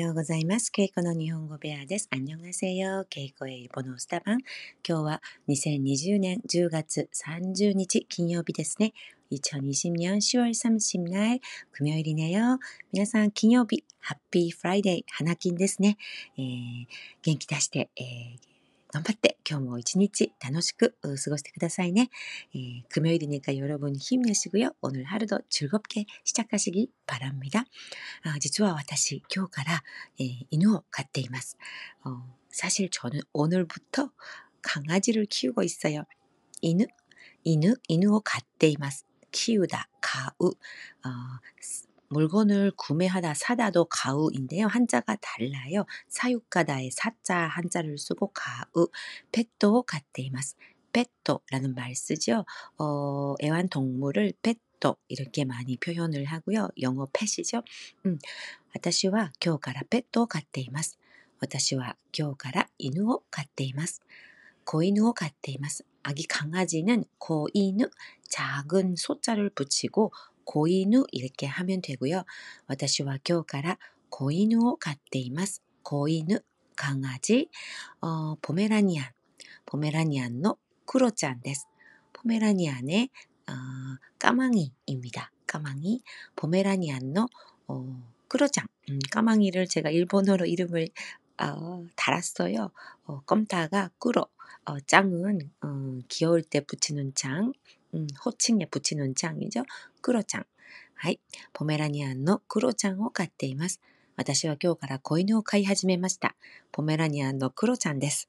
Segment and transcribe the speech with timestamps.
[0.00, 0.72] ようございます。
[0.72, 2.08] ケイコの日本語ベアです。
[2.10, 3.04] アンニョンハセヨ。
[3.04, 4.38] ケイコエイボノスタバン。
[4.88, 8.94] 今日は2020年10月30日金曜日ですね。
[9.30, 11.40] 2020년10월30날
[11.72, 12.58] 금요일이네요.
[12.92, 15.98] 皆さん金曜日ハッピーフライデー花金ですね。
[16.38, 16.86] えー、
[17.22, 18.49] 元気出して、えー
[18.92, 22.08] 頑張って今日も一日楽しく過ごしてくださいね。
[22.54, 24.70] 예 금요일이니까 여러분 힘내시고요.
[24.80, 27.64] 오늘 하루도 즐겁게 시작하시기 바랍니다.
[28.22, 29.82] 아, 実は私今日から、
[30.18, 31.58] えー、犬を飼っています。
[32.04, 34.10] 어, 사실 저는 오늘부터
[34.62, 36.04] 강아지를 키우고 있어요.
[36.62, 36.86] 犬
[37.44, 39.04] 犬 犬を飼っています.
[39.32, 40.48] 키우다, 가우.
[40.48, 41.08] 어,
[42.10, 44.66] 물건을 구매하다 사다도 가우인데요.
[44.68, 45.86] 한자가 달라요.
[46.08, 48.88] 사육가다의 사자 한자를 쓰고 가우,
[49.32, 50.56] 펫도 같대이마스.
[50.92, 52.46] 펫도라는 말 쓰죠.
[52.78, 56.68] 어, 애완동물을 펫도 이렇게 많이 표현을 하고요.
[56.80, 57.62] 영어 펫이죠.
[58.06, 58.18] 음,
[58.74, 60.98] 私は今日からペットを飼っています。
[61.40, 64.00] 私は今日から犬を飼っています。
[64.64, 65.84] 고인우 같대います.
[66.02, 67.88] 아기 강아지는 고인우
[68.28, 70.12] 작은 소자를 붙이고
[70.44, 72.24] 고인우 이렇게 하면 되고요.
[72.66, 73.78] 私は今日から
[74.10, 75.62] 고인우 같대います.
[75.82, 76.38] 고인우
[76.76, 77.48] 강아지
[78.00, 79.10] 어, 포메라니안
[79.66, 80.54] 포메라니안의
[80.86, 81.66] 크로짠です.
[82.12, 83.08] 포메라니안의
[83.48, 83.52] 어,
[84.18, 85.32] 까망이입니다.
[85.46, 86.02] 까망이
[86.36, 87.26] 포메라니안의
[87.68, 90.88] 어, 크로짱 음, 까망이를 제가 일본어로 이름을
[91.38, 92.70] 어, 달았어요.
[93.04, 94.26] 어, 껌타가 꾸러
[94.64, 97.52] 어, 짱은 어, 귀여울 때 붙이는 짱,
[97.94, 99.64] 음, 호칭에 붙이는 짱이죠.
[100.02, 100.44] 꾸러짱.
[100.94, 101.20] はい。
[101.52, 103.80] ポメラニアンのクロちゃんを飼っています。
[104.16, 106.34] 私は今日から子犬を飼い始めました。
[106.72, 108.28] ポメラニアンのクロちゃんです。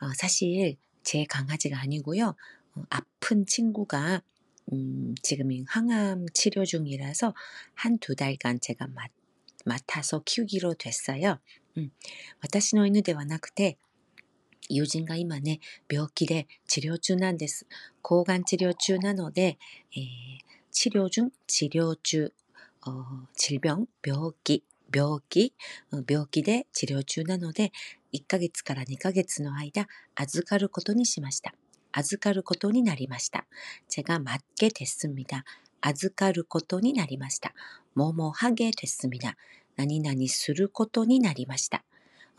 [0.00, 2.34] 어, 사실 제 강아지가 아니고요.
[2.74, 4.22] 어, 아픈 친구가
[4.72, 7.34] 음, 지금 항암 치료 중이라서
[7.74, 9.12] 한 두 달간 제가 맡,
[9.64, 11.38] 맡아서 키우기로 됐어요.
[11.78, 11.90] 음,
[12.40, 13.78] 私の犬ではなくて
[14.68, 17.66] 友人が今ね、病気で治療中なんです。
[18.02, 19.58] 抗がん治療中なので、
[19.94, 22.32] えー、治療중治療中、
[23.34, 25.54] 질병病気、病気、
[26.08, 27.72] 病気で治療中なので、
[28.12, 31.54] 1ヶ月から2ヶ月の間、預かることにしました。
[31.92, 33.46] 預かることになりました。
[33.88, 35.44] 제가맞게됐습니 다。
[35.80, 37.54] 預かることになりました。
[37.94, 39.36] ももはげ됐습니 다。
[39.76, 41.84] 何々することになりました。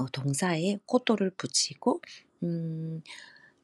[0.02, 2.00] 어, 동사에 코토를 붙이고
[2.42, 3.02] 음,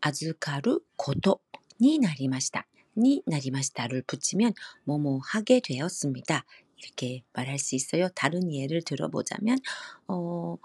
[0.00, 1.40] 아즈카루 고토
[1.80, 2.66] 니 나리마시다.
[2.96, 4.52] 니 나리마시다를 붙이면
[4.84, 6.44] 뭐뭐 하게 되었습니다.
[6.76, 8.08] 이렇게 말할 수 있어요.
[8.14, 9.58] 다른 예를 들어보자면
[10.06, 10.56] 어,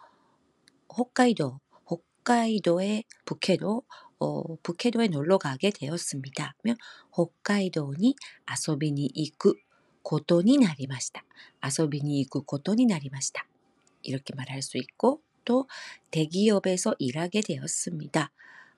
[0.95, 1.59] 홋카이도
[1.89, 3.83] 홋카이도의 북해도
[4.19, 6.55] 어, 북해도에 놀러 가게 되었습니다.
[6.63, 6.75] 면
[7.17, 8.15] 北海道に
[8.45, 9.55] 遊びに行
[10.03, 11.23] くことになりまし
[11.61, 11.79] た。
[11.79, 13.47] 遊びに行くことになりました。
[14.03, 15.68] 이렇게 말할 수 있고 또
[16.10, 18.30] 대기업에서 일하게 되었습니다.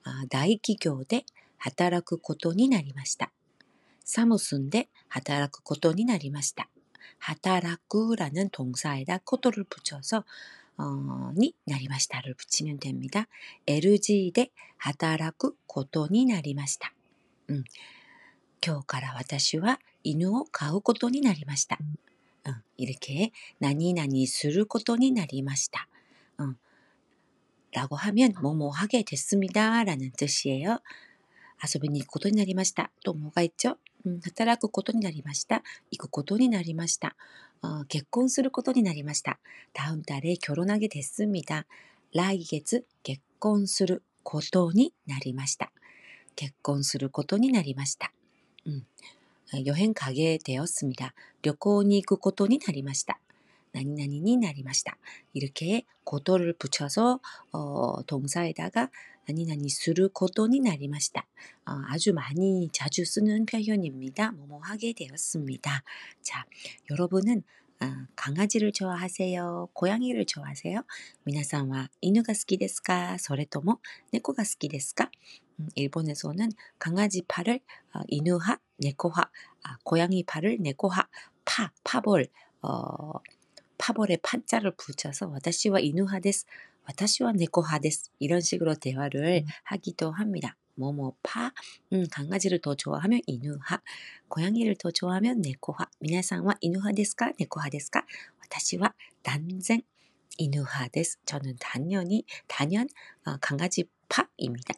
[0.05, 1.25] 아, 나이기교대
[1.59, 3.31] 働くことになりました.
[4.05, 6.69] 사무소인데 働くことになりました.
[7.19, 10.25] 働く라는 동사에다 코도를 붙여서
[10.79, 13.27] 어, 니 나리마시다를 붙이면 됩니다.
[13.67, 16.95] LG 대 働くことになりました.
[17.51, 17.65] 음,
[18.65, 21.79] 今日から私は犬を飼うことになりました.
[22.47, 25.89] 음, 이렇게 나니나니 することになりました.
[26.39, 26.55] 어,
[27.73, 29.85] 라고 하면 뭐뭐 하게 됐습니다.
[29.85, 30.79] 라는 뜻이에요.
[31.59, 32.91] 아소비니 고도になり 마시다.
[33.05, 33.77] 또 뭐가 있죠?
[34.07, 37.15] 음, 働くことになりました.行くことになりました.
[37.63, 39.39] 어, 結婚することになりました.
[39.75, 41.67] 다음 달에 결혼하게 됐습니다.
[42.15, 45.71] 来月 結婚することになりました.
[46.35, 48.11] 結婚することになりました.
[48.67, 48.87] 음,
[49.67, 51.13] 여행 가게 되었습니다.
[51.43, 53.21] 旅行に行くことになりました.
[53.75, 54.97] 나니나니니 나리마시다.
[55.33, 57.21] 이렇게 고도를 붙여서
[57.53, 58.91] 어, 동사에다가
[59.29, 61.27] 나니나니 수를 고도니 나리마시다.
[61.67, 64.33] 어, 아주 많이 자주 쓰는 표현입니다.
[64.33, 65.83] 뭐뭐 하게 되었습니다.
[66.23, 66.47] 자,
[66.91, 67.43] 여러분은
[67.83, 67.87] 어,
[68.17, 69.71] 강아지를 좋아하세요?
[69.73, 70.83] 고양이를 좋아하세요?
[71.25, 73.17] 미나상와 이누가 好きですか?
[73.19, 73.81] それとも
[74.13, 75.11] 猫が 好きですか?
[75.61, 77.61] 음, 일본에서는 강아지 팔을
[77.95, 79.23] 어, 이누하, 네코하,
[79.63, 81.09] 아, 고양이 팔을 네코하,
[81.45, 82.27] 파, 파볼,
[82.63, 83.13] 어,
[83.86, 86.48] 파벌에 판자를 붙여서 와다시와 이누하데스,
[86.88, 89.48] 와다시와 네코하데스 이런 식으로 대화를 음.
[89.64, 90.58] 하기도 합니다.
[90.74, 91.52] 뭐뭐 파,
[91.94, 93.80] 음, 강아지를 더 좋아하면 이누하,
[94.28, 98.04] 고양이를 더 좋아하면 네코하, 미나상와 이누하데스까 네코하데스까,
[98.42, 98.92] 와다시와
[99.22, 99.84] 난생
[100.40, 101.20] 이누하데스.
[101.26, 102.88] 저는 단연히 단연
[103.26, 104.74] 어, 강아지 파입니다.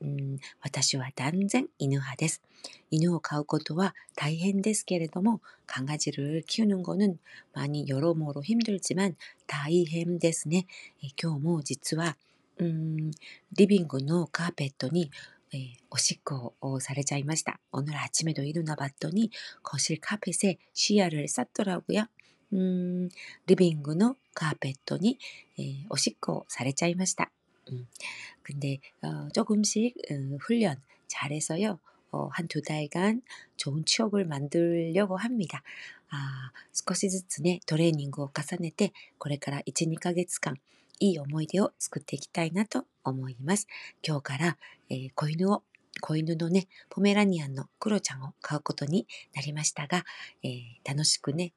[0.00, 2.42] うん、私は断然犬派です。
[2.90, 7.18] 犬を飼うことは大変ですけれども、강아지를 키우는 거는
[7.52, 9.16] 많이 여러모로 힘들지만
[9.46, 10.66] 다이햄ですね。
[11.02, 12.16] え今日も実は、
[12.58, 13.10] うん、
[13.56, 15.10] リビングのカーペットに、
[15.52, 17.60] えーおしっこをされちゃいました。
[17.72, 19.30] 오늘아침에도일어나봤더니
[19.62, 22.06] 거실 카펫에 시야를 쌌더라고요.
[22.54, 23.08] 음,
[23.46, 25.18] 리빙のカーペットに、
[25.58, 27.30] えーおしっこをされちゃいました。
[27.70, 27.86] 음,
[28.42, 31.78] 근데 어, 조금씩 음, 훈련 잘해서요.
[32.12, 33.22] 어, 한 두 달간
[33.56, 35.62] 좋은 추억을 만들려고 합니다.
[36.10, 40.56] 아, 少しずつね、トレーニングを重ねて、これから1、2ヶ月間、
[41.00, 43.66] いい思い出を作っていきたいなと思います。
[44.06, 44.58] 今日から、
[44.90, 45.62] えー子犬を、
[46.02, 50.04] 子犬のね、ポメラニアンのクロちゃんを飼うことになりましたが、
[50.42, 51.52] えー楽しくね、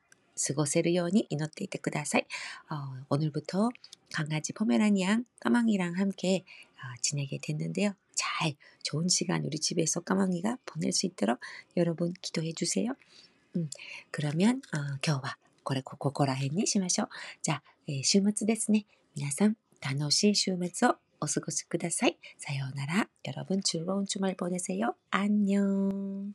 [0.48, 2.28] 過ごせるように祈っていてください。
[2.70, 3.70] 어, 오늘부터
[4.14, 6.44] 강아지 포메라니안 까망이랑 함께
[6.76, 7.94] 어, 지내게 됐는데요.
[8.16, 8.54] 잘
[8.84, 11.40] 좋은 시간 우리 집에서 까망이가 보낼 수 있도록
[11.78, 12.94] 여러분 기도해 주세요.
[13.56, 13.70] 음,
[14.12, 17.10] 그러면 어, 今日はこれここら辺にしましょう。
[17.42, 18.86] じゃあ、えー週末ですね。
[19.16, 22.18] 皆さん楽しい週末をお過ごしください。
[22.38, 23.08] さようなら。
[23.26, 24.94] 여러분 즐거운 주말 보내세요.
[25.12, 26.34] 안녕.